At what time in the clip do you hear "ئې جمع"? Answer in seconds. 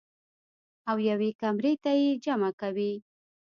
2.01-2.51